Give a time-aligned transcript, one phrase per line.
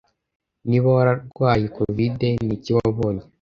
[0.67, 3.23] Niba wararwaye covid niki wabonye